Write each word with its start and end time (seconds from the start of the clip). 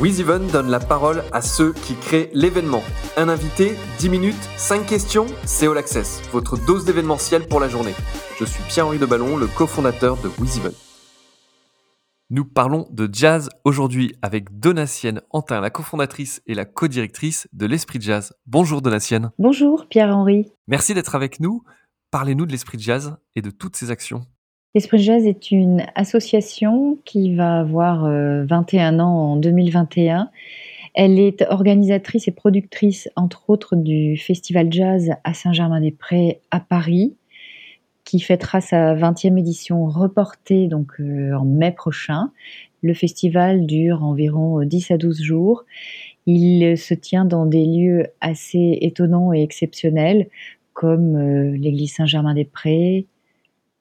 WizEven 0.00 0.46
donne 0.46 0.70
la 0.70 0.78
parole 0.78 1.24
à 1.32 1.42
ceux 1.42 1.72
qui 1.72 1.96
créent 1.96 2.30
l'événement. 2.32 2.84
Un 3.16 3.28
invité, 3.28 3.74
10 3.98 4.08
minutes, 4.10 4.48
5 4.56 4.86
questions, 4.86 5.26
c'est 5.44 5.66
All 5.66 5.76
Access, 5.76 6.22
votre 6.30 6.56
dose 6.56 6.84
d'événementiel 6.84 7.48
pour 7.48 7.58
la 7.58 7.68
journée. 7.68 7.94
Je 8.38 8.44
suis 8.44 8.62
Pierre-Henri 8.68 8.98
Deballon, 8.98 9.36
le 9.36 9.48
cofondateur 9.48 10.16
de 10.18 10.28
WizEven. 10.38 10.70
Nous 12.30 12.44
parlons 12.44 12.86
de 12.92 13.08
jazz 13.12 13.48
aujourd'hui 13.64 14.14
avec 14.22 14.60
Donatienne 14.60 15.20
Antin, 15.30 15.60
la 15.60 15.70
cofondatrice 15.70 16.42
et 16.46 16.54
la 16.54 16.64
co-directrice 16.64 17.48
de 17.52 17.66
l'Esprit 17.66 18.00
Jazz. 18.00 18.34
Bonjour 18.46 18.82
Donatienne. 18.82 19.32
Bonjour 19.36 19.88
Pierre-Henri. 19.88 20.52
Merci 20.68 20.94
d'être 20.94 21.16
avec 21.16 21.40
nous. 21.40 21.64
Parlez-nous 22.12 22.46
de 22.46 22.52
l'Esprit 22.52 22.78
Jazz 22.78 23.16
et 23.34 23.42
de 23.42 23.50
toutes 23.50 23.74
ses 23.74 23.90
actions. 23.90 24.24
L'Esprit 24.78 25.00
Jazz 25.00 25.26
est 25.26 25.50
une 25.50 25.84
association 25.96 26.98
qui 27.04 27.34
va 27.34 27.58
avoir 27.58 28.04
21 28.04 28.94
euh, 28.94 29.02
ans 29.02 29.32
en 29.32 29.36
2021. 29.36 30.30
Elle 30.94 31.18
est 31.18 31.44
organisatrice 31.50 32.28
et 32.28 32.30
productrice, 32.30 33.08
entre 33.16 33.50
autres, 33.50 33.74
du 33.74 34.16
Festival 34.16 34.72
Jazz 34.72 35.10
à 35.24 35.34
Saint-Germain-des-Prés 35.34 36.42
à 36.52 36.60
Paris, 36.60 37.16
qui 38.04 38.20
fêtera 38.20 38.60
sa 38.60 38.94
20e 38.94 39.36
édition 39.36 39.84
reportée 39.86 40.68
donc 40.68 40.92
euh, 41.00 41.32
en 41.32 41.44
mai 41.44 41.72
prochain. 41.72 42.30
Le 42.80 42.94
festival 42.94 43.66
dure 43.66 44.04
environ 44.04 44.62
10 44.62 44.92
à 44.92 44.96
12 44.96 45.20
jours. 45.20 45.64
Il 46.26 46.78
se 46.78 46.94
tient 46.94 47.24
dans 47.24 47.46
des 47.46 47.66
lieux 47.66 48.06
assez 48.20 48.78
étonnants 48.80 49.32
et 49.32 49.42
exceptionnels, 49.42 50.28
comme 50.72 51.16
euh, 51.16 51.56
l'église 51.56 51.94
Saint-Germain-des-Prés, 51.94 53.08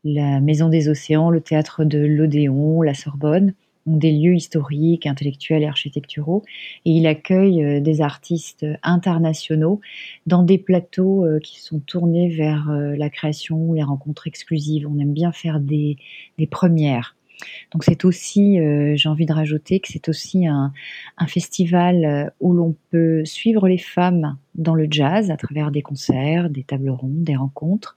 la 0.03 0.39
Maison 0.39 0.69
des 0.69 0.89
Océans, 0.89 1.29
le 1.29 1.41
théâtre 1.41 1.83
de 1.83 1.99
l'Odéon, 1.99 2.81
la 2.81 2.93
Sorbonne, 2.93 3.53
ont 3.87 3.97
des 3.97 4.11
lieux 4.11 4.35
historiques, 4.35 5.05
intellectuels 5.05 5.63
et 5.63 5.67
architecturaux. 5.67 6.43
Et 6.85 6.91
il 6.91 7.07
accueille 7.07 7.63
euh, 7.63 7.79
des 7.79 8.01
artistes 8.01 8.65
internationaux 8.83 9.79
dans 10.25 10.43
des 10.43 10.57
plateaux 10.57 11.25
euh, 11.25 11.39
qui 11.39 11.61
sont 11.61 11.79
tournés 11.79 12.29
vers 12.29 12.69
euh, 12.69 12.95
la 12.95 13.09
création, 13.09 13.73
les 13.73 13.83
rencontres 13.83 14.27
exclusives. 14.27 14.87
On 14.87 14.99
aime 14.99 15.13
bien 15.13 15.31
faire 15.31 15.59
des, 15.59 15.97
premières. 16.51 17.15
Donc 17.71 17.83
c'est 17.83 18.03
aussi, 18.05 18.57
j'ai 18.95 19.09
envie 19.09 19.27
de 19.27 19.33
rajouter 19.33 19.79
que 19.79 19.89
c'est 19.89 20.09
aussi 20.09 20.47
un, 20.47 20.73
un 21.17 21.27
festival 21.27 22.33
où 22.39 22.53
l'on 22.53 22.75
peut 22.89 23.25
suivre 23.25 23.67
les 23.67 23.77
femmes 23.77 24.37
dans 24.55 24.73
le 24.73 24.87
jazz 24.89 25.29
à 25.29 25.37
travers 25.37 25.69
des 25.69 25.83
concerts, 25.83 26.49
des 26.49 26.63
tables 26.63 26.89
rondes, 26.89 27.23
des 27.23 27.35
rencontres. 27.35 27.95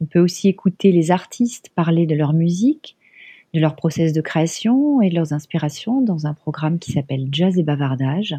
On 0.00 0.06
peut 0.06 0.20
aussi 0.20 0.48
écouter 0.48 0.92
les 0.92 1.10
artistes 1.10 1.70
parler 1.74 2.06
de 2.06 2.14
leur 2.14 2.32
musique, 2.32 2.96
de 3.52 3.60
leur 3.60 3.76
process 3.76 4.12
de 4.12 4.20
création 4.20 5.02
et 5.02 5.10
de 5.10 5.14
leurs 5.14 5.32
inspirations 5.32 6.00
dans 6.00 6.26
un 6.26 6.34
programme 6.34 6.78
qui 6.78 6.92
s'appelle 6.92 7.28
Jazz 7.32 7.58
et 7.58 7.62
Bavardage. 7.62 8.36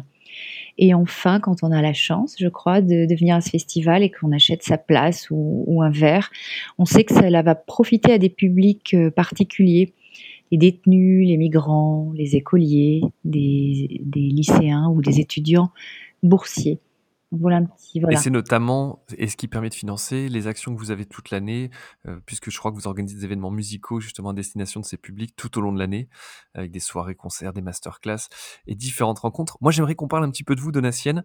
Et 0.78 0.94
enfin, 0.94 1.38
quand 1.38 1.62
on 1.62 1.70
a 1.70 1.82
la 1.82 1.92
chance, 1.92 2.36
je 2.38 2.48
crois, 2.48 2.80
de, 2.80 3.06
venir 3.14 3.36
à 3.36 3.40
ce 3.40 3.50
festival 3.50 4.02
et 4.02 4.10
qu'on 4.10 4.32
achète 4.32 4.62
sa 4.62 4.78
place 4.78 5.28
ou, 5.30 5.82
un 5.82 5.90
verre, 5.90 6.30
on 6.78 6.86
sait 6.86 7.04
que 7.04 7.14
cela 7.14 7.42
va 7.42 7.54
profiter 7.54 8.12
à 8.12 8.18
des 8.18 8.30
publics 8.30 8.94
euh, 8.94 9.10
particuliers, 9.10 9.92
les 10.50 10.58
détenus, 10.58 11.28
les 11.28 11.36
migrants, 11.36 12.12
les 12.14 12.36
écoliers, 12.36 13.02
des 13.24 14.00
lycéens 14.14 14.88
ou 14.88 15.02
des 15.02 15.20
étudiants 15.20 15.70
boursiers. 16.22 16.78
Voilà 17.32 17.62
Et 18.10 18.16
c'est 18.16 18.30
notamment, 18.30 19.04
et 19.16 19.26
ce 19.26 19.38
qui 19.38 19.48
permet 19.48 19.70
de 19.70 19.74
financer 19.74 20.28
les 20.28 20.46
actions 20.46 20.74
que 20.74 20.78
vous 20.78 20.90
avez 20.90 21.06
toute 21.06 21.30
l'année, 21.30 21.70
euh, 22.06 22.18
puisque 22.26 22.50
je 22.50 22.58
crois 22.58 22.70
que 22.70 22.76
vous 22.76 22.86
organisez 22.86 23.16
des 23.16 23.24
événements 23.24 23.50
musicaux 23.50 24.00
justement 24.00 24.30
à 24.30 24.32
destination 24.34 24.80
de 24.80 24.84
ces 24.84 24.98
publics 24.98 25.34
tout 25.34 25.56
au 25.58 25.62
long 25.62 25.72
de 25.72 25.78
l'année, 25.78 26.10
avec 26.52 26.70
des 26.70 26.78
soirées, 26.78 27.14
concerts, 27.14 27.54
des 27.54 27.62
masterclass 27.62 28.28
et 28.66 28.74
différentes 28.74 29.20
rencontres. 29.20 29.56
Moi, 29.62 29.72
j'aimerais 29.72 29.94
qu'on 29.94 30.08
parle 30.08 30.24
un 30.24 30.30
petit 30.30 30.44
peu 30.44 30.54
de 30.54 30.60
vous, 30.60 30.72
Donatienne. 30.72 31.24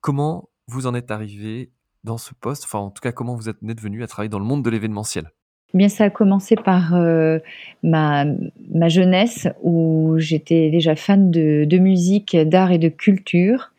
Comment 0.00 0.48
vous 0.68 0.86
en 0.86 0.94
êtes 0.94 1.10
arrivé 1.10 1.72
dans 2.04 2.18
ce 2.18 2.34
poste? 2.34 2.62
Enfin, 2.64 2.78
en 2.78 2.90
tout 2.90 3.00
cas, 3.00 3.10
comment 3.10 3.34
vous 3.34 3.48
êtes 3.48 3.62
devenu 3.62 4.04
à 4.04 4.06
travailler 4.06 4.30
dans 4.30 4.38
le 4.38 4.44
monde 4.44 4.64
de 4.64 4.70
l'événementiel? 4.70 5.32
Eh 5.74 5.78
Bien, 5.78 5.88
ça 5.88 6.04
a 6.04 6.10
commencé 6.10 6.54
par 6.54 6.94
euh, 6.94 7.40
ma, 7.82 8.24
ma, 8.72 8.88
jeunesse 8.88 9.48
où 9.62 10.14
j'étais 10.18 10.70
déjà 10.70 10.94
fan 10.94 11.32
de, 11.32 11.64
de 11.64 11.78
musique, 11.78 12.36
d'art 12.36 12.70
et 12.70 12.78
de 12.78 12.88
culture. 12.88 13.72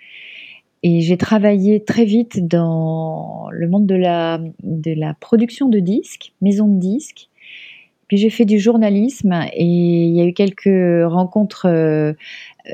Et 0.82 1.02
j'ai 1.02 1.18
travaillé 1.18 1.84
très 1.84 2.06
vite 2.06 2.48
dans 2.48 3.50
le 3.52 3.68
monde 3.68 3.86
de 3.86 3.96
la, 3.96 4.40
de 4.64 4.94
la 4.94 5.14
production 5.14 5.68
de 5.68 5.80
disques, 5.80 6.34
maison 6.42 6.68
de 6.68 6.80
disques. 6.80 7.30
Puis 8.08 8.18
j'ai 8.18 8.30
fait 8.32 8.46
du 8.46 8.60
journalisme 8.60 9.46
et 9.54 9.64
il 9.64 10.16
y 10.16 10.22
a 10.22 10.26
eu 10.26 10.34
quelques 10.34 11.06
rencontres 11.06 11.68
euh, 11.68 12.14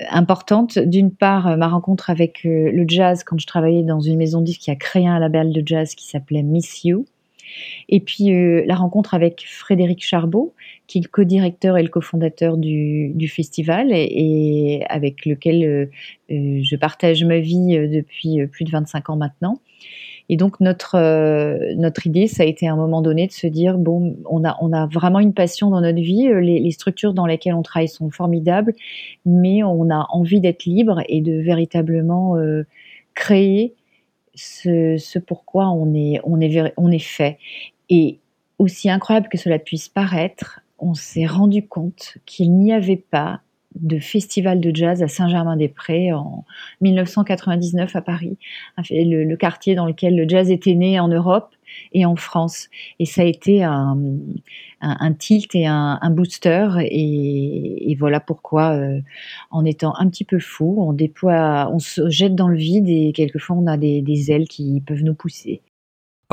importantes. 0.10 0.80
D'une 0.80 1.12
part, 1.12 1.58
ma 1.58 1.68
rencontre 1.68 2.10
avec 2.10 2.46
euh, 2.46 2.72
le 2.72 2.86
jazz 2.88 3.24
quand 3.26 3.38
je 3.38 3.46
travaillais 3.46 3.84
dans 3.84 4.00
une 4.00 4.18
maison 4.18 4.40
de 4.40 4.46
disques 4.46 4.62
qui 4.62 4.72
a 4.72 4.76
créé 4.76 5.08
un 5.08 5.20
label 5.20 5.52
de 5.52 5.62
jazz 5.66 5.94
qui 5.94 6.08
s'appelait 6.08 6.44
Miss 6.44 6.86
You. 6.86 7.06
Et 7.90 8.00
puis 8.00 8.34
euh, 8.34 8.64
la 8.66 8.76
rencontre 8.76 9.14
avec 9.14 9.46
Frédéric 9.48 10.04
Charbot, 10.04 10.54
qui 10.88 11.00
est 11.00 11.01
le 11.01 11.09
co-directeur 11.09 11.78
et 11.78 11.84
le 11.84 11.90
cofondateur 11.90 12.57
du, 12.57 13.09
du 13.13 13.28
festival 13.28 13.88
et, 13.91 14.84
avec 14.90 15.25
lequel 15.25 15.63
euh, 15.63 15.85
euh, 16.31 16.62
je 16.63 16.75
partage 16.75 17.23
ma 17.23 17.40
vie 17.40 17.78
depuis 17.90 18.46
plus 18.47 18.66
de 18.66 18.72
25 18.72 19.09
ans 19.09 19.16
maintenant. 19.16 19.59
Et 20.28 20.38
donc 20.38 20.59
notre 20.59 20.97
notre 21.75 22.07
idée, 22.07 22.25
ça 22.25 22.41
a 22.41 22.45
été 22.47 22.68
à 22.68 22.74
un 22.74 22.75
moment 22.75 23.03
donné 23.03 23.28
de 23.28 23.31
se 23.31 23.45
dire 23.45 23.78
bon, 23.78 24.18
on 24.28 24.44
a 24.44 24.57
on 24.59 24.74
a 24.74 24.88
vraiment 24.88 25.19
une 25.19 25.35
passion 25.35 25.69
dans 25.69 25.81
notre 25.81 26.01
vie. 26.01 26.28
Les, 26.41 26.59
les 26.59 26.72
structures 26.72 27.13
dans 27.13 27.28
lesquelles 27.28 27.53
on 27.53 27.62
travaille 27.62 27.88
sont 27.88 28.09
formidables, 28.09 28.74
mais 29.28 29.62
on 29.62 29.91
a 29.91 30.07
envie 30.09 30.40
d'être 30.40 30.66
libre 30.66 31.03
et 31.09 31.22
de 31.22 31.34
véritablement 31.41 32.35
créer 33.13 33.75
ce, 34.35 35.19
pourquoi 35.19 35.69
on 35.69 35.94
est, 35.94 36.19
on, 36.24 36.40
est, 36.40 36.74
on 36.78 36.91
est 36.91 37.00
fait. 37.00 37.38
Et 37.90 38.19
aussi 38.59 38.90
incroyable 38.90 39.29
que 39.29 39.38
cela 39.38 39.59
puisse 39.59 39.90
paraître, 39.90 40.62
on 40.80 40.94
s'est 40.94 41.25
rendu 41.25 41.68
compte 41.68 42.18
qu'il 42.25 42.53
n'y 42.53 42.74
avait 42.74 42.96
pas 42.96 43.41
de 43.75 44.00
festival 44.00 44.62
de 44.62 44.74
jazz 44.74 45.03
à 45.03 45.08
Saint-Germain-des-Prés 45.08 46.13
en 46.13 46.46
1999 46.81 47.96
à 47.96 48.02
Paris, 48.02 48.38
le, 48.90 49.36
quartier 49.36 49.75
dans 49.75 49.86
lequel 49.86 50.16
le 50.16 50.28
jazz 50.28 50.50
était 50.50 50.75
né 50.75 51.00
en 51.00 51.09
Europe 51.09 51.53
et 51.94 52.06
en 52.06 52.16
France. 52.16 52.69
Et 53.00 53.06
ça 53.06 53.22
a 53.22 53.25
été 53.25 53.63
un, 53.63 53.97
tilt 55.19 55.53
et 55.56 55.66
un, 55.68 56.09
booster. 56.09 56.69
Et, 56.84 57.96
voilà 58.00 58.19
pourquoi, 58.19 58.75
euh, 58.75 59.02
en 59.52 59.66
étant 59.66 59.94
un 59.97 60.07
petit 60.09 60.24
peu 60.24 60.40
fou, 60.40 60.78
on 60.80 60.94
déploie, 60.94 61.69
on 61.74 61.80
se 61.80 62.09
jette 62.09 62.36
dans 62.36 62.47
le 62.47 62.57
vide 62.57 62.88
et 62.88 63.12
quelquefois 63.13 63.57
on 63.57 63.68
a 63.68 63.78
des 63.78 64.31
ailes 64.31 64.47
qui 64.47 64.81
peuvent 64.86 65.03
nous 65.03 65.16
pousser. 65.16 65.62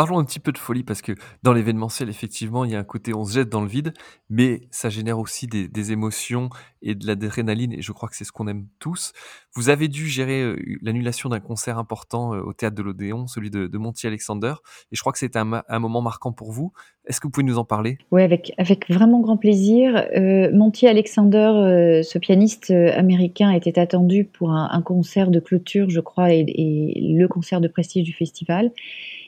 Parlons 0.03 0.19
un 0.19 0.25
petit 0.25 0.41
peu 0.41 0.51
de 0.51 0.59
folie 0.59 0.83
parce 0.83 1.01
que 1.01 1.13
dans 1.45 1.53
l'événementiel, 1.53 2.09
effectivement, 2.09 2.65
il 2.65 2.73
y 2.73 2.75
a 2.75 2.79
un 2.81 2.83
côté 2.83 3.15
on 3.15 3.25
se 3.25 3.35
jette 3.35 3.49
dans 3.49 3.61
le 3.61 3.69
vide, 3.69 3.95
mais 4.31 4.63
ça 4.73 4.89
génère 4.89 5.21
aussi 5.21 5.47
des, 5.47 5.93
émotions 5.93 6.51
et 6.83 6.97
de 6.97 7.07
l'adrénaline 7.07 7.73
et 7.73 7.83
je 7.83 7.93
crois 7.93 8.09
que 8.09 8.17
c'est 8.17 8.25
ce 8.25 8.33
qu'on 8.33 8.49
aime 8.49 8.67
tous. 8.81 9.13
Vous 9.55 9.69
avez 9.69 9.87
dû 9.87 10.09
gérer 10.09 10.43
euh, 10.43 10.57
l'annulation 10.83 11.29
d'un 11.29 11.39
concert 11.39 11.79
important 11.79 12.35
euh, 12.35 12.41
au 12.41 12.53
théâtre 12.53 12.75
de 12.75 12.83
l'Odéon, 12.83 13.29
celui 13.29 13.49
de, 13.49 13.79
Monty 13.79 14.09
Alexander, 14.09 14.55
et 14.91 14.97
je 14.97 15.01
crois 15.01 15.13
que 15.13 15.21
c'était 15.21 15.39
un, 15.39 15.79
moment 15.79 16.03
marquant 16.03 16.33
pour 16.33 16.51
vous. 16.51 16.73
Est-ce 17.07 17.21
que 17.21 17.29
vous 17.29 17.31
pouvez 17.31 17.47
nous 17.47 17.59
en 17.59 17.65
parler? 17.65 17.99
Oui, 18.11 18.23
avec, 18.23 18.53
vraiment 18.89 19.21
grand 19.21 19.37
plaisir. 19.37 20.05
Euh, 20.17 20.51
Monty 20.53 20.89
Alexander, 20.89 22.03
ce 22.03 22.19
pianiste 22.19 22.73
américain, 22.73 23.53
était 23.53 23.79
attendu 23.79 24.25
pour 24.25 24.51
un, 24.51 24.83
concert 24.83 25.31
de 25.31 25.39
clôture, 25.39 25.91
je 25.91 26.01
crois, 26.01 26.33
et 26.33 27.15
le 27.17 27.29
concert 27.29 27.61
de 27.61 27.69
prestige 27.69 28.03
du 28.03 28.13
festival. 28.13 28.73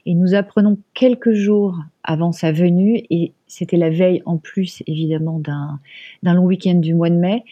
Et 0.06 0.14
nous 0.14 0.34
apprenons 0.34 0.78
quelques 0.92 1.32
jours 1.32 1.78
avant 2.02 2.32
sa 2.32 2.52
venue, 2.52 3.02
et 3.10 3.32
c'était 3.46 3.76
la 3.76 3.90
veille 3.90 4.22
en 4.26 4.36
plus 4.36 4.82
évidemment 4.86 5.40
d'un 5.40 6.34
long 6.34 6.44
week-end 6.44 6.74
du 6.74 6.94
mois 6.94 7.10
de 7.10 7.16
mai, 7.16 7.44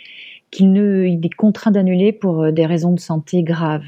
qu'il 0.50 0.76
est 0.76 1.34
contraint 1.34 1.70
d'annuler 1.70 2.12
pour 2.12 2.42
euh, 2.42 2.52
des 2.52 2.66
raisons 2.66 2.92
de 2.92 3.00
santé 3.00 3.42
graves. 3.42 3.86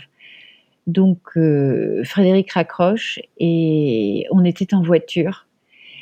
Donc 0.86 1.18
euh, 1.36 2.02
Frédéric 2.04 2.52
raccroche 2.52 3.20
et 3.38 4.26
on 4.30 4.44
était 4.44 4.74
en 4.74 4.82
voiture. 4.82 5.46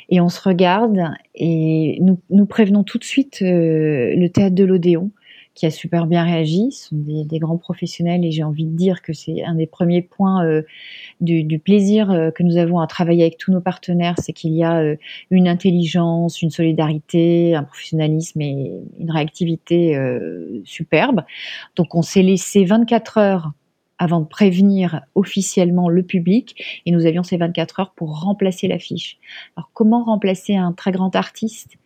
Et 0.09 0.19
on 0.19 0.29
se 0.29 0.41
regarde 0.41 0.99
et 1.35 1.99
nous, 2.01 2.45
prévenons 2.45 2.83
tout 2.83 2.97
de 2.97 3.03
suite 3.03 3.41
euh, 3.41 4.13
le 4.15 4.27
théâtre 4.27 4.55
de 4.55 4.63
l'Odéon 4.63 5.11
qui 5.55 5.65
a 5.65 5.71
super 5.71 6.07
bien 6.07 6.23
réagi. 6.23 6.71
Ce 6.71 6.89
sont 6.89 6.95
des, 6.95 7.39
grands 7.39 7.57
professionnels 7.57 8.25
et 8.25 8.31
j'ai 8.31 8.43
envie 8.43 8.65
de 8.65 8.75
dire 8.75 9.01
que 9.01 9.13
c'est 9.13 9.43
un 9.43 9.55
des 9.55 9.67
premiers 9.67 10.01
points 10.01 10.45
euh, 10.45 10.63
du, 11.21 11.59
plaisir 11.59 12.11
euh, 12.11 12.31
que 12.31 12.43
nous 12.43 12.57
avons 12.57 12.79
à 12.79 12.87
travailler 12.87 13.23
avec 13.23 13.37
tous 13.37 13.51
nos 13.51 13.61
partenaires, 13.61 14.15
c'est 14.17 14.33
qu'il 14.33 14.53
y 14.53 14.63
a 14.63 14.79
euh, 14.79 14.95
une 15.29 15.47
intelligence, 15.47 16.41
une 16.41 16.49
solidarité, 16.49 17.55
un 17.55 17.63
professionnalisme 17.63 18.41
et 18.41 18.71
une 18.99 19.11
réactivité 19.11 19.97
superbe. 20.63 21.23
Donc 21.75 21.95
on 21.95 22.01
s'est 22.01 22.23
laissé 22.23 22.65
24 22.65 23.17
heures 23.17 23.51
avant 23.99 24.19
de 24.19 24.25
prévenir 24.25 25.01
officiellement 25.15 25.89
le 25.89 26.03
public 26.03 26.81
et 26.85 26.91
nous 26.91 27.05
avions 27.05 27.23
ces 27.23 27.37
24 27.37 27.79
heures 27.79 27.93
pour 27.95 28.21
remplacer 28.21 28.67
l'affiche. 28.67 29.17
Alors 29.55 29.69
comment 29.73 30.03
remplacer 30.03 30.55
un 30.55 30.73
très 30.73 30.91
grand 30.91 31.15
artiste 31.15 31.77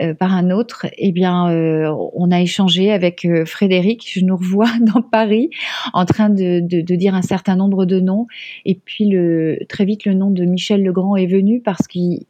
euh, 0.00 0.14
par 0.14 0.34
un 0.34 0.50
autre, 0.50 0.86
eh 0.96 1.12
bien, 1.12 1.50
euh, 1.50 1.94
on 2.14 2.30
a 2.30 2.40
échangé 2.40 2.90
avec 2.90 3.24
euh, 3.24 3.44
Frédéric. 3.44 4.08
Je 4.10 4.24
nous 4.24 4.36
revois 4.36 4.70
dans 4.94 5.02
Paris 5.02 5.50
en 5.92 6.06
train 6.06 6.30
de, 6.30 6.60
dire 6.60 7.14
un 7.14 7.22
certain 7.22 7.56
nombre 7.56 7.84
de 7.84 8.00
noms. 8.00 8.26
Et 8.64 8.74
puis, 8.74 9.06
le, 9.06 9.58
très 9.68 9.84
vite, 9.84 10.06
le 10.06 10.14
nom 10.14 10.30
de 10.30 10.44
Michel 10.44 10.82
Legrand 10.82 11.16
est 11.16 11.26
venu 11.26 11.60
parce 11.60 11.86
qu'il 11.86 12.24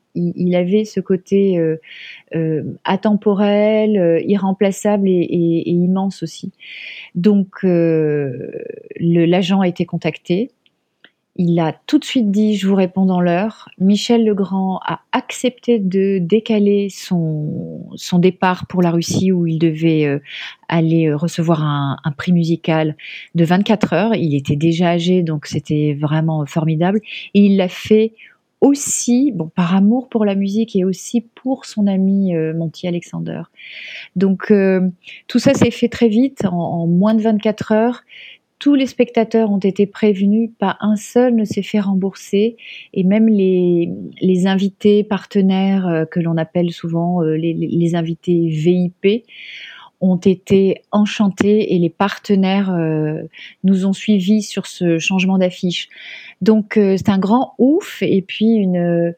avait 0.55 0.85
ce 0.85 1.01
côté 1.01 1.61
atemporel, 2.85 4.23
irremplaçable 4.27 5.09
et, 5.09 5.71
immense 5.71 6.23
aussi. 6.23 6.53
Donc, 7.15 7.63
l'agent 7.63 9.61
a 9.61 9.69
été 9.69 9.85
contacté 9.87 10.51
il 11.37 11.59
a 11.61 11.73
tout 11.87 11.99
de 11.99 12.05
suite 12.05 12.31
dit 12.31 12.57
je 12.57 12.67
vous 12.67 12.75
réponds 12.75 13.07
dans 13.07 13.21
l'heure. 13.21 13.69
Michel 13.79 14.25
Legrand 14.25 14.81
a 14.85 15.01
accepté 15.13 15.79
de 15.79 16.19
décaler 16.19 16.89
son, 16.91 17.87
départ 18.19 18.67
pour 18.67 18.83
la 18.83 18.91
Russie 18.91 19.33
où 19.33 19.47
il 19.47 19.59
devait 19.59 20.07
euh, 20.07 20.19
aller 20.69 21.07
euh, 21.07 21.17
recevoir 21.17 21.63
un, 21.63 21.97
prix 22.17 22.33
musical 22.33 22.97
de 23.35 23.45
24 23.45 23.93
heures. 23.93 24.15
Il 24.15 24.35
était 24.35 24.57
déjà 24.57 24.91
âgé 24.91 25.23
donc 25.23 25.47
c'était 25.47 25.97
vraiment 25.99 26.45
formidable. 26.47 27.01
Et 27.35 27.43
il 27.43 27.57
l'a 27.57 27.69
fait 27.69 28.13
aussi, 28.61 29.33
bon, 29.33 29.49
par 29.49 29.75
amour 29.75 30.11
pour 30.11 30.27
la 30.27 30.35
musique 30.35 30.77
et 30.77 30.85
aussi 30.85 31.23
pour 31.23 31.65
son 31.65 31.87
ami 31.87 32.35
euh, 32.35 32.53
Monty 32.53 32.89
Alexander. 32.89 33.43
Donc 34.17 34.53
tout 35.29 35.39
ça 35.39 35.55
s'est 35.55 35.71
fait 35.71 35.89
très 35.89 36.09
vite, 36.09 36.45
en, 36.45 36.87
moins 36.87 37.15
de 37.15 37.23
24 37.23 37.73
heures 37.73 38.03
tous 38.61 38.75
les 38.75 38.87
spectateurs 38.87 39.51
ont 39.51 39.59
été 39.59 39.87
prévenus, 39.87 40.51
pas 40.59 40.77
un 40.81 40.95
seul 40.95 41.35
ne 41.35 41.45
s'est 41.45 41.63
fait 41.63 41.81
rembourser, 41.81 42.59
et 42.93 43.05
même 43.05 43.27
les, 43.27 44.47
invités 44.47 45.03
partenaires 45.03 45.89
euh, 45.89 46.05
que 46.05 46.21
l'on 46.21 46.37
appelle 46.37 46.71
souvent 46.71 47.23
euh, 47.23 47.37
les, 47.37 47.95
invités 47.95 48.49
VIP 48.49 49.25
ont 50.03 50.19
été 50.19 50.83
enchantés 50.93 51.75
et 51.75 51.79
les 51.79 51.91
partenaires 51.91 52.71
euh, 52.71 53.23
nous 53.65 53.87
ont 53.87 53.93
suivis 53.93 54.43
sur 54.43 54.67
ce 54.67 54.99
changement 54.99 55.39
d'affiche. 55.39 55.89
Donc 56.43 56.73
c'est 56.75 57.09
un 57.09 57.19
grand 57.19 57.55
ouf 57.59 58.03
et 58.03 58.23
puis 58.23 58.55
une 58.57 59.15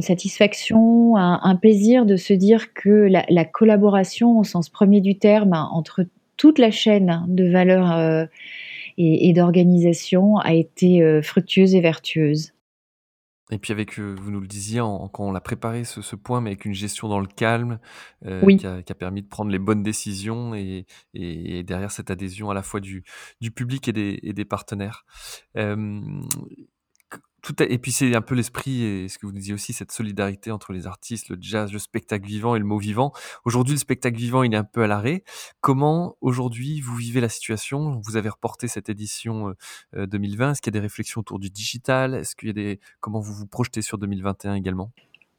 satisfaction, 0.00 1.16
un, 1.16 1.56
plaisir 1.56 2.06
de 2.06 2.16
se 2.16 2.32
dire 2.32 2.72
que 2.72 2.88
la, 2.88 3.24
la, 3.28 3.44
collaboration 3.44 4.38
au 4.38 4.44
sens 4.44 4.68
premier 4.68 5.00
du 5.00 5.16
terme 5.16 5.52
entre 5.52 6.06
toute 6.36 6.58
la 6.58 6.70
chaîne 6.70 7.24
de 7.28 7.50
valeur 7.50 7.92
euh, 7.92 8.26
et, 8.98 9.32
d'organisation 9.32 10.36
a 10.38 10.54
été 10.54 11.02
euh, 11.02 11.22
fructueuse 11.22 11.74
et 11.74 11.80
vertueuse. 11.80 12.52
Et 13.52 13.58
puis 13.58 13.72
avec, 13.72 14.00
euh, 14.00 14.16
vous 14.20 14.32
nous 14.32 14.40
le 14.40 14.48
disiez 14.48 14.80
quand 14.80 15.20
on 15.20 15.30
l'a 15.30 15.40
préparé 15.40 15.84
ce, 15.84 16.16
point, 16.16 16.40
mais 16.40 16.50
avec 16.50 16.64
une 16.64 16.74
gestion 16.74 17.08
dans 17.08 17.20
le 17.20 17.28
calme, 17.28 17.78
qui, 18.24 18.66
a, 18.66 18.94
permis 18.98 19.22
de 19.22 19.28
prendre 19.28 19.52
les 19.52 19.60
bonnes 19.60 19.84
décisions 19.84 20.54
et, 20.54 20.84
derrière 21.62 21.92
cette 21.92 22.10
adhésion 22.10 22.50
à 22.50 22.54
la 22.54 22.62
fois 22.62 22.80
du, 22.80 23.04
public 23.54 23.86
et 23.86 23.92
des, 23.92 24.44
partenaires 24.44 25.04
et 27.60 27.78
puis 27.78 27.92
c'est 27.92 28.14
un 28.14 28.20
peu 28.20 28.34
l'esprit 28.34 28.82
et 28.82 29.08
ce 29.08 29.18
que 29.18 29.26
vous 29.26 29.32
disiez 29.32 29.54
aussi, 29.54 29.72
cette 29.72 29.92
solidarité 29.92 30.50
entre 30.50 30.72
les 30.72 30.86
artistes, 30.86 31.28
le 31.28 31.36
jazz, 31.40 31.72
le 31.72 31.78
spectacle 31.78 32.26
vivant 32.26 32.54
et 32.54 32.58
le 32.58 32.64
mot 32.64 32.78
vivant. 32.78 33.12
Aujourd'hui, 33.44 33.74
le 33.74 33.78
spectacle 33.78 34.16
vivant, 34.16 34.42
il 34.42 34.52
est 34.54 34.56
un 34.56 34.64
peu 34.64 34.82
à 34.82 34.86
l'arrêt. 34.86 35.24
Comment 35.60 36.16
aujourd'hui 36.20 36.80
vous 36.80 36.94
vivez 36.94 37.20
la 37.20 37.28
situation? 37.28 38.00
Vous 38.04 38.16
avez 38.16 38.28
reporté 38.28 38.68
cette 38.68 38.88
édition 38.88 39.54
2020. 39.94 40.48
Euh, 40.48 40.52
Est-ce 40.52 40.62
qu'il 40.62 40.74
y 40.74 40.76
a 40.76 40.80
des 40.80 40.84
réflexions 40.84 41.20
autour 41.20 41.38
du 41.38 41.50
digital? 41.50 42.14
Est-ce 42.14 42.36
qu'il 42.36 42.56
y 42.58 42.78
comment 43.00 43.20
vous 43.20 43.34
vous 43.34 43.46
projetez 43.46 43.82
sur 43.82 43.98
2021 43.98 44.54
également? 44.54 44.92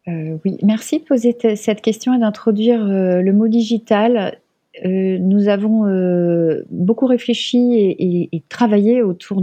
Euh, 0.08 0.38
oui, 0.46 0.58
merci 0.64 1.00
de 1.00 1.04
poser 1.04 1.36
cette 1.56 1.82
question 1.82 2.14
et 2.14 2.20
d'introduire 2.20 2.82
euh, 2.82 3.22
le 3.22 3.34
mot 3.34 3.48
digital. 3.48 4.40
Euh, 4.86 5.18
nous 5.20 5.48
avons 5.48 5.88
euh, 5.88 6.64
beaucoup 6.70 7.08
réfléchi 7.08 7.96
et, 8.00 8.44
travaillé 8.50 9.02
autour 9.02 9.42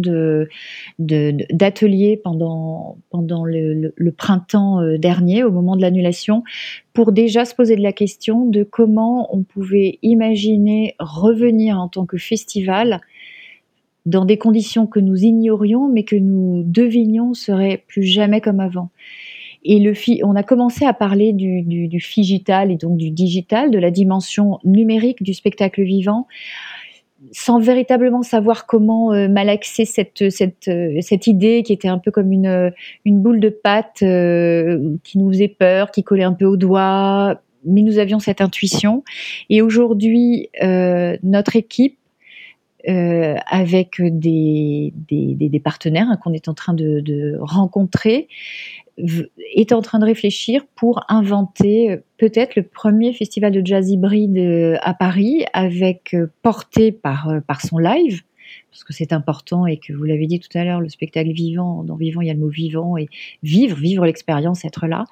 d'ateliers 0.99 2.17
pendant, 2.23 2.99
pendant 3.11 3.45
le, 3.45 3.93
printemps 4.17 4.81
euh, 4.81 4.97
dernier, 4.99 5.43
au 5.43 5.51
moment 5.51 5.77
de 5.77 5.83
l'annulation, 5.83 6.45
pour 6.93 7.13
déjà 7.13 7.45
se 7.45 7.55
poser 7.55 7.77
de 7.77 7.83
la 7.83 7.93
question 7.93 8.47
de 8.47 8.63
comment 8.63 9.35
on 9.35 9.43
pouvait 9.43 9.99
imaginer 10.03 10.95
revenir 10.99 11.79
en 11.79 11.89
tant 11.89 12.07
que 12.07 12.17
festival 12.17 13.01
dans 14.07 14.25
des 14.25 14.37
conditions 14.37 14.87
que 14.87 15.01
nous 15.01 15.25
ignorions, 15.25 15.89
mais 15.89 16.05
que 16.05 16.17
nous 16.17 16.63
devinions 16.65 17.35
seraient 17.35 17.83
plus 17.89 18.05
jamais 18.05 18.41
comme 18.41 18.61
avant. 18.61 18.91
Et 19.65 19.93
on 20.23 20.37
a 20.37 20.43
commencé 20.43 20.85
à 20.85 20.93
parler 20.93 21.33
du, 21.33 21.63
du, 21.63 21.87
et 21.97 22.77
donc 22.77 22.97
du 22.97 23.11
digital, 23.11 23.71
de 23.71 23.79
la 23.79 23.91
dimension 23.91 24.59
numérique 24.65 25.23
du 25.23 25.33
spectacle 25.33 25.83
vivant, 25.83 26.27
sans 27.33 27.59
véritablement 27.59 28.23
savoir 28.23 28.67
comment 28.67 29.15
euh, 29.15 29.29
malaxer 29.29 29.85
euh, 30.21 30.31
cette 31.01 31.27
idée 31.27 31.63
qui 31.63 31.73
était 31.73 31.89
un 31.89 31.99
peu 31.99 32.11
comme 32.11 32.31
une, 32.33 32.73
une 33.07 33.23
boule 33.23 33.41
de 33.41 33.49
pâte 33.49 34.03
euh, 34.03 34.97
qui 35.03 35.19
nous 35.19 35.33
faisait 35.33 35.49
peur, 35.49 35.91
qui 35.91 36.03
collait 36.03 36.25
un 36.25 36.35
peu 36.35 36.45
au 36.45 36.59
doigt, 36.59 37.41
mais 37.65 37.81
nous 37.81 37.99
avions 37.99 38.19
cette 38.19 38.43
intuition. 38.43 39.03
Et 39.49 39.63
aujourd'hui, 39.63 40.51
notre 41.23 41.57
équipe 41.57 41.97
euh, 42.87 43.37
avec 43.47 44.03
des, 44.03 44.93
partenaires 45.65 46.07
hein, 46.11 46.19
qu'on 46.23 46.35
est 46.35 46.49
en 46.49 46.55
train 46.55 46.75
de, 46.75 47.39
rencontrer, 47.41 48.29
est 48.97 49.73
en 49.73 49.83
train 49.83 49.99
de 49.99 50.05
réfléchir 50.05 50.65
pour 50.75 51.05
inventer 51.09 51.91
euh, 51.91 51.97
peut-être 52.19 52.57
le 52.57 52.63
premier 52.63 53.13
festival 53.13 53.53
de 53.53 53.65
jazz 53.65 53.91
hybride 53.91 54.37
euh, 54.39 54.77
à 54.83 54.95
Paris, 54.95 55.45
avec 55.53 56.17
porté 56.43 56.93
par, 56.93 57.29
par 57.47 57.61
son 57.61 57.79
live, 57.79 58.23
parce 58.71 58.85
que 58.85 58.93
c'est 58.93 59.13
important 59.13 59.67
et 59.67 59.79
que 59.79 59.93
vous 59.93 60.05
l'avez 60.05 60.27
dit 60.27 60.41
tout 60.41 60.57
à 60.57 60.65
l'heure, 60.65 60.81
le 60.81 60.89
spectacle 60.89 61.33
vivant, 61.33 61.85
dans 61.85 61.97
vivant 61.97 62.21
il 62.21 62.29
y 62.29 62.31
a 62.31 62.35
le 62.35 62.41
mot 62.41 62.49
vivant 62.49 62.97
et 62.97 63.09
vivre, 63.43 63.77
vivre 63.77 64.05
l'expérience, 64.05 64.65
être 64.65 64.87
là, 64.87 65.05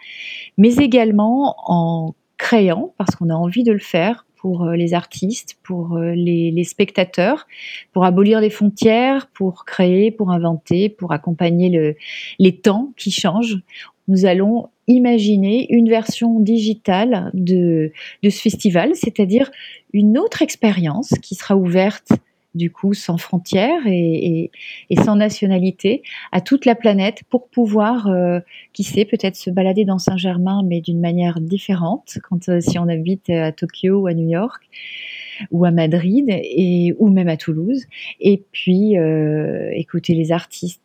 mais 0.59 0.75
également 0.77 1.55
en 1.67 2.15
créant, 2.39 2.93
parce 2.99 3.15
qu'on 3.15 3.31
a 3.31 3.35
envie 3.35 3.63
de 3.63 3.73
le 3.73 3.79
faire, 3.79 4.27
pour 4.43 4.65
euh, 4.65 4.75
les 4.75 4.93
artistes, 4.93 5.57
pour 5.63 5.97
euh, 5.97 6.15
les, 6.17 6.65
spectateurs, 6.65 7.47
pour 7.93 8.05
abolir 8.05 8.41
les 8.41 8.51
frontières, 8.51 9.29
pour 9.29 9.65
créer, 9.65 10.11
pour 10.11 10.33
inventer, 10.33 10.89
pour 10.89 11.13
accompagner 11.13 11.71
le, 11.71 11.95
les 12.41 12.57
temps 12.57 12.93
qui 12.97 13.13
changent. 13.13 13.61
Nous 14.09 14.27
allons 14.27 14.69
imaginer 14.89 15.73
une 15.73 15.89
version 15.89 16.41
digitale 16.41 17.31
de 17.35 17.93
ce 18.25 18.43
festival, 18.43 18.97
c'est-à-dire 18.97 19.49
une 19.93 20.19
autre 20.19 20.43
expérience 20.43 21.11
qui 21.23 21.37
sera 21.37 21.55
ouverte 21.55 22.11
du 22.55 22.71
coup 22.71 22.95
sans 22.95 23.19
frontières 23.19 23.87
et, 23.87 24.51
sans 25.05 25.17
nationalité 25.17 26.03
à 26.33 26.41
toute 26.41 26.65
la 26.65 26.75
planète 26.75 27.23
pour 27.29 27.49
pouvoir, 27.49 28.09
euh, 28.09 28.41
qui 28.73 28.85
sait, 28.85 29.05
peut-être 29.05 29.37
se 29.37 29.51
balader 29.51 29.85
dans 29.85 29.99
Saint-Germain, 29.99 30.63
mais 30.65 30.81
d'une 30.81 31.01
manière 31.01 31.41
différente, 31.41 32.19
quand 32.29 32.49
euh, 32.49 32.61
si 32.61 32.79
on 32.79 32.89
habite 32.89 33.31
à 33.31 33.53
Tokyo 33.53 34.03
ou 34.03 34.07
à 34.07 34.15
New 34.15 34.29
York 34.29 34.63
ou 35.51 35.65
à 35.65 35.71
Madrid 35.71 36.27
et 36.29 36.95
ou 36.99 37.09
même 37.09 37.29
à 37.29 37.37
Toulouse, 37.37 37.87
et 38.21 38.43
puis 38.53 38.99
euh, 38.99 39.71
écouter 39.73 40.15
les 40.15 40.31
artistes 40.31 40.83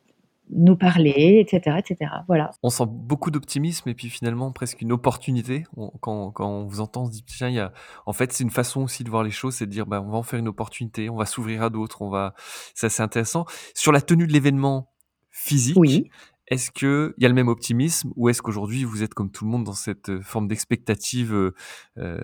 nous 0.50 0.76
parler, 0.76 1.40
etc., 1.40 1.78
etc. 1.80 2.12
Voilà. 2.28 2.52
On 2.64 2.70
sent 2.70 2.86
beaucoup 2.88 3.32
d'optimisme 3.32 3.90
et 3.90 3.94
puis 3.94 4.10
finalement 4.10 4.52
presque 4.52 4.82
une 4.82 4.92
opportunité. 4.92 5.66
quand, 6.02 6.32
quand, 6.32 6.50
on 6.50 6.66
vous 6.66 6.80
entend, 6.80 7.04
on 7.04 7.06
se 7.06 7.12
dit 7.12 7.24
tiens, 7.24 7.50
il 7.50 7.56
y 7.56 7.60
a... 7.60 7.74
en 8.06 8.14
fait, 8.14 8.32
c'est 8.34 8.44
une 8.44 8.50
façon 8.50 8.82
aussi 8.84 9.04
de 9.04 9.10
voir 9.10 9.24
les 9.24 9.32
choses, 9.32 9.56
c'est 9.56 9.66
de 9.66 9.72
dire 9.72 9.86
bah, 9.86 10.02
on 10.02 10.10
va 10.10 10.18
en 10.18 10.24
faire 10.24 10.40
une 10.40 10.48
opportunité, 10.48 11.10
on 11.10 11.18
va 11.18 11.26
s'ouvrir 11.26 11.64
à 11.64 11.70
d'autres, 11.70 12.02
on 12.02 12.10
va. 12.10 12.34
Ça, 12.74 12.90
c'est 12.90 13.04
intéressant. 13.04 13.46
Sur 13.74 13.92
la 13.92 14.02
tenue 14.02 14.28
de 14.28 14.34
l'événement 14.34 14.90
physique. 15.30 15.78
Oui. 15.78 16.10
Est-ce 16.50 16.72
qu'il 16.72 17.14
y 17.18 17.26
a 17.26 17.28
le 17.28 17.34
même 17.34 17.50
optimisme 17.50 18.12
ou 18.16 18.30
est-ce 18.30 18.42
qu'aujourd'hui 18.42 18.86
vous 18.86 19.04
êtes 19.04 19.14
comme 19.14 19.32
tout 19.32 19.44
le 19.44 19.52
monde 19.52 19.66
dans 19.66 19.74
cette 19.74 20.10
euh, 20.10 20.22
forme 20.22 20.48
d'expectative 20.48 21.34
euh, 21.34 21.54
euh, 21.98 22.20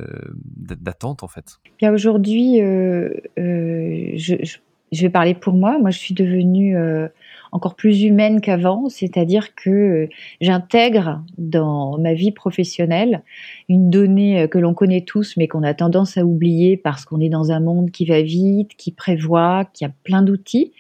d'attente 0.55 1.23
en 1.23 1.27
fait? 1.27 1.57
Bien 1.77 1.93
aujourd'hui, 1.93 2.61
euh, 2.61 3.09
euh, 3.37 4.11
je, 4.15 4.35
je, 4.41 4.59
vais 5.01 5.09
parler 5.09 5.33
pour 5.33 5.53
moi. 5.53 5.79
Moi, 5.79 5.89
je 5.89 5.99
suis 5.99 6.13
devenue 6.13 6.77
encore 7.53 7.75
plus 7.75 8.01
humaine 8.01 8.41
qu'avant, 8.41 8.89
c'est-à-dire 8.89 9.53
que 9.53 9.69
euh, 9.69 10.09
j'intègre 10.41 11.23
dans 11.37 11.99
ma 11.99 12.15
vie 12.15 12.31
professionnelle 12.31 13.21
une 13.69 13.91
donnée 13.91 14.41
euh, 14.41 14.47
que 14.47 14.57
l'on 14.57 14.73
connaît 14.73 15.01
tous 15.01 15.37
mais 15.37 15.47
qu'on 15.47 15.61
a 15.61 15.75
tendance 15.75 16.17
à 16.17 16.25
oublier 16.25 16.77
parce 16.77 17.05
qu'on 17.05 17.21
est 17.21 17.29
dans 17.29 17.51
un 17.51 17.59
monde 17.59 17.91
qui 17.91 18.05
va 18.05 18.23
vite, 18.23 18.75
qui 18.75 18.91
prévoit, 18.91 19.65
qui 19.71 19.85
a 19.85 19.91
plein 20.03 20.23
d'outils. 20.23 20.73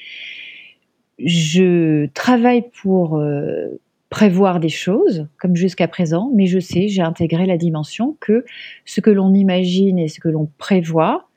Je 1.19 2.07
travaille 2.15 2.63
pour 2.81 3.17
euh, 3.17 3.79
prévoir 4.09 4.59
des 4.59 4.69
choses, 4.69 5.27
comme 5.37 5.55
jusqu'à 5.55 5.87
présent, 5.87 6.31
mais 6.33 6.47
je 6.47 6.57
sais, 6.57 6.87
j'ai 6.87 7.03
intégré 7.03 7.45
la 7.45 7.57
dimension 7.57 8.17
que 8.19 8.45
ce 8.85 8.99
que 8.99 9.11
l'on 9.11 9.35
imagine 9.35 9.99
et 9.99 10.07
ce 10.07 10.19
que 10.19 10.29
l'on 10.29 10.49
prévoit 10.57 11.27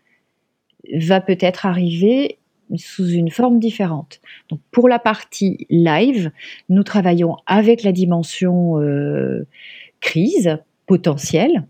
va 0.94 1.20
peut-être 1.20 1.66
arriver 1.66 2.38
sous 2.76 3.08
une 3.08 3.30
forme 3.30 3.58
différente. 3.60 4.20
Donc 4.48 4.60
pour 4.70 4.88
la 4.88 4.98
partie 4.98 5.66
live, 5.70 6.30
nous 6.68 6.82
travaillons 6.82 7.36
avec 7.46 7.82
la 7.82 7.92
dimension 7.92 8.80
euh, 8.80 9.46
crise 10.00 10.58
potentielle 10.86 11.66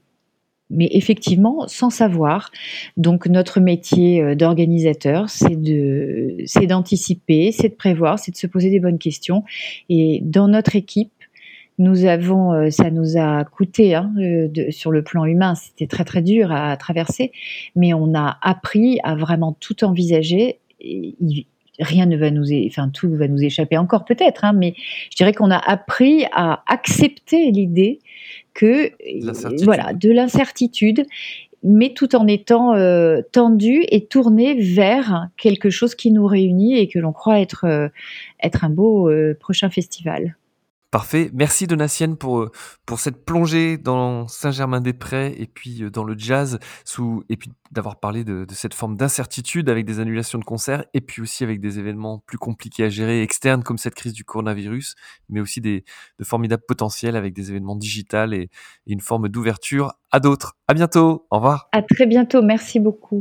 mais 0.71 0.89
effectivement 0.93 1.67
sans 1.69 1.91
savoir. 1.91 2.51
Donc 2.97 3.27
notre 3.27 3.61
métier 3.61 4.23
euh, 4.23 4.35
d'organisateur, 4.35 5.29
c'est 5.29 5.61
de, 5.61 6.45
d'anticiper, 6.67 7.53
c'est 7.53 7.71
de 7.71 7.75
prévoir, 7.75 8.19
c'est 8.19 8.33
de 8.33 8.37
se 8.37 8.47
poser 8.47 8.71
des 8.71 8.81
bonnes 8.81 8.99
questions. 8.99 9.45
Et 9.89 10.21
dans 10.23 10.49
notre 10.49 10.77
équipe, 10.77 11.13
nous 11.79 12.07
avons, 12.07 12.53
euh, 12.53 12.71
ça 12.71 12.91
nous 12.91 13.19
a 13.19 13.45
coûté 13.45 13.95
hein, 13.95 14.13
sur 14.71 14.91
le 14.91 15.03
plan 15.03 15.25
humain, 15.25 15.55
c'était 15.55 15.87
très 15.87 16.05
très 16.05 16.23
dur 16.23 16.51
à, 16.51 16.77
traverser, 16.77 17.33
mais 17.75 17.93
on 17.93 18.15
a 18.15 18.39
appris 18.43 18.99
à 19.05 19.15
vraiment 19.15 19.53
tout 19.61 19.85
envisager. 19.85 20.59
Rien 21.79 22.07
ne 22.07 22.17
va 22.17 22.31
nous, 22.31 22.47
enfin 22.67 22.89
tout 22.89 23.15
va 23.17 23.29
nous 23.29 23.43
échapper 23.43 23.77
encore 23.77 24.05
peut-être, 24.05 24.45
hein, 24.45 24.53
mais 24.53 24.75
je 25.11 25.17
dirais 25.17 25.33
qu'on 25.33 25.51
a 25.51 25.59
appris 25.59 26.25
à 26.33 26.63
accepter 26.67 27.51
l'idée 27.51 28.01
que 28.55 28.91
voilà 29.65 29.93
de 29.93 30.11
l'incertitude 30.11 31.05
mais 31.63 31.95
tout 31.95 32.15
en 32.15 32.27
étant 32.27 32.75
euh, 32.75 33.23
tendu 33.33 33.85
et 33.89 34.07
tourné 34.07 34.55
vers 34.55 35.29
quelque 35.37 35.69
chose 35.69 35.95
qui 35.95 36.13
nous 36.13 36.27
réunit 36.27 36.79
et 36.79 36.87
que 36.87 36.99
l'on 36.99 37.13
croit 37.13 37.41
être, 37.41 37.91
être 38.43 38.65
un 38.65 38.71
beau 38.71 39.11
prochain 39.41 39.69
festival. 39.69 40.37
Parfait. 40.97 41.31
Merci 41.35 41.67
Donatienne 41.67 42.17
pour, 42.17 42.39
euh, 42.39 42.51
pour 42.87 43.01
cette 43.01 43.27
plongée 43.27 43.77
dans 43.77 44.27
Saint-Germain-des-Prés 44.29 45.35
et 45.39 45.47
puis 45.47 45.83
euh, 45.83 45.91
dans 45.91 46.05
le 46.05 46.15
jazz, 46.17 46.59
et 47.29 47.37
puis 47.37 47.51
d'avoir 47.71 48.01
parlé 48.01 48.25
de, 48.25 48.47
cette 48.53 48.73
forme 48.73 48.97
d'incertitude 48.97 49.69
avec 49.69 49.85
des 49.85 50.01
annulations 50.01 50.39
de 50.39 50.45
concerts 50.45 50.87
et 50.95 51.03
puis 51.03 51.21
aussi 51.21 51.45
avec 51.45 51.61
des 51.61 51.79
événements 51.79 52.21
plus 52.21 52.39
compliqués 52.39 52.85
à 52.85 52.89
gérer 52.89 53.21
externes 53.21 53.63
comme 53.63 53.77
cette 53.77 53.95
crise 53.95 54.15
du 54.15 54.25
coronavirus, 54.25 54.95
mais 55.29 55.41
aussi 55.41 55.61
des, 55.61 55.85
de 56.19 56.25
formidables 56.25 56.65
potentiels 56.67 57.17
avec 57.17 57.35
des 57.35 57.51
événements 57.51 57.77
digitales 57.77 58.33
et, 58.33 58.49
et 58.87 58.93
une 58.95 59.03
forme 59.03 59.29
d'ouverture 59.29 59.93
à 60.13 60.19
d'autres. 60.19 60.57
À 60.67 60.73
bientôt. 60.73 61.27
Au 61.31 61.37
revoir. 61.37 61.69
À 61.73 61.83
très 61.83 62.07
bientôt. 62.07 62.41
Merci 62.41 62.81
beaucoup. 62.81 63.21